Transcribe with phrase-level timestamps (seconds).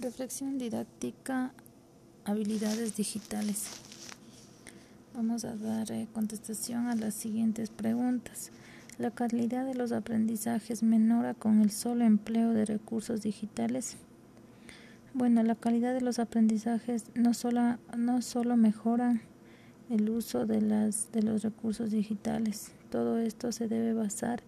[0.00, 1.52] Reflexión didáctica,
[2.24, 3.66] habilidades digitales.
[5.14, 8.50] Vamos a dar eh, contestación a las siguientes preguntas.
[8.96, 13.98] ¿La calidad de los aprendizajes menora con el solo empleo de recursos digitales?
[15.12, 19.20] Bueno, la calidad de los aprendizajes no solo, no solo mejora
[19.90, 22.72] el uso de, las, de los recursos digitales.
[22.90, 24.40] Todo esto se debe basar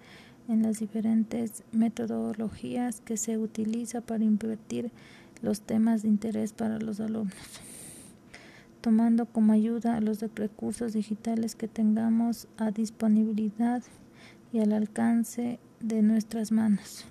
[0.48, 4.90] en las diferentes metodologías que se utiliza para invertir
[5.42, 7.34] los temas de interés para los alumnos,
[8.80, 13.82] tomando como ayuda los recursos digitales que tengamos a disponibilidad
[14.52, 17.04] y al alcance de nuestras manos,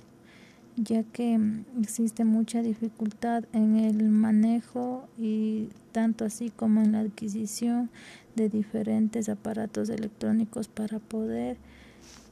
[0.78, 1.40] ya que
[1.82, 7.90] existe mucha dificultad en el manejo y tanto así como en la adquisición
[8.36, 11.58] de diferentes aparatos electrónicos para poder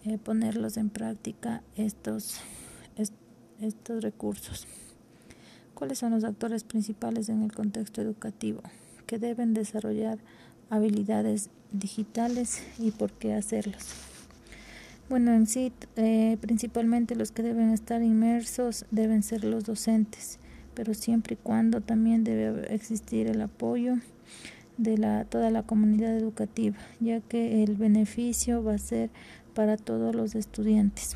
[0.06, 2.40] eh, ponerlos en práctica estos,
[3.60, 4.66] estos recursos.
[5.80, 8.60] ¿Cuáles son los actores principales en el contexto educativo
[9.08, 10.20] que deben desarrollar
[10.70, 13.86] habilidades digitales y por qué hacerlos?
[15.08, 20.40] Bueno, en sí, eh, principalmente los que deben estar inmersos deben ser los docentes,
[20.74, 24.00] pero siempre y cuando también debe existir el apoyo
[24.78, 29.12] de la, toda la comunidad educativa, ya que el beneficio va a ser
[29.54, 31.16] para todos los estudiantes.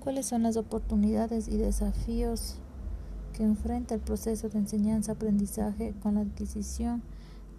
[0.00, 2.58] ¿Cuáles son las oportunidades y desafíos
[3.38, 7.02] que enfrenta el proceso de enseñanza-aprendizaje con la adquisición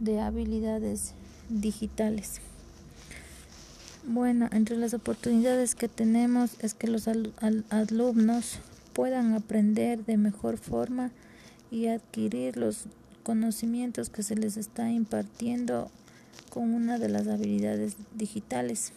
[0.02, 1.14] de habilidades
[1.48, 2.42] digitales.
[4.06, 8.60] Bueno, entre las oportunidades que tenemos es que los alumnos
[8.92, 11.12] puedan aprender de mejor forma
[11.72, 12.88] y adquirir los
[13.24, 15.90] conocimientos que se les está impartiendo
[16.50, 18.92] con una de las habilidades digitales.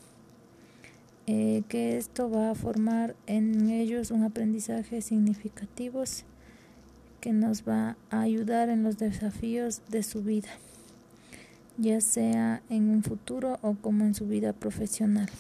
[1.28, 6.24] Eh, que esto va a formar en ellos un aprendizaje significativos
[7.22, 10.48] que nos va a ayudar en los desafíos de su vida,
[11.78, 15.30] ya sea en un futuro o como en su vida profesional.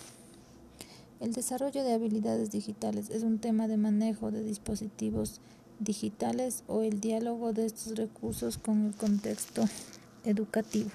[1.18, 5.40] El desarrollo de habilidades digitales es un tema de manejo de dispositivos
[5.80, 9.64] digitales o el diálogo de estos recursos con el contexto
[10.24, 10.90] educativo.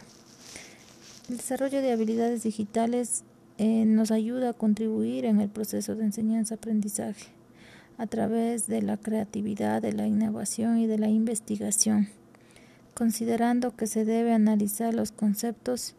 [1.30, 3.26] El desarrollo de habilidades digitales
[3.58, 7.37] eh, nos ayuda a contribuir en el proceso de enseñanza-aprendizaje
[7.98, 12.10] a través de la creatividad, de la innovación y de la investigación,
[12.94, 15.96] considerando que se debe analizar los conceptos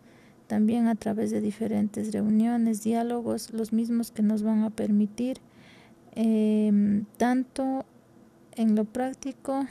[0.46, 5.38] también a través de diferentes reuniones, diálogos, los mismos que nos van a permitir
[6.14, 7.84] em, tanto
[8.56, 9.66] en lo práctico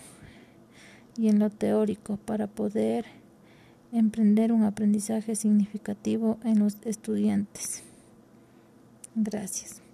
[1.18, 3.06] y en lo teórico para poder
[3.92, 7.84] emprender un aprendizaje significativo en los estudiantes.
[9.16, 9.87] Gracias.